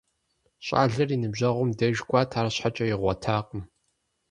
[0.65, 3.61] ЩӀалэр и ныбжьэгъум деж кӀуат, арщхьэкӀэ игъуэтакъым.